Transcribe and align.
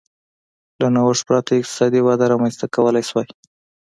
له 0.81 0.87
نوښت 0.95 1.23
پرته 1.29 1.51
اقتصادي 1.61 2.01
وده 2.03 2.25
رامنځته 2.31 2.65
کولای 2.75 3.03
شوای 3.09 3.27